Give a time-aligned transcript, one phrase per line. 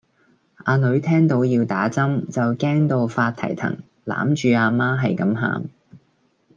[0.63, 5.69] 阿女聽到要打針就驚到發蹄騰攬住阿媽喺咁喊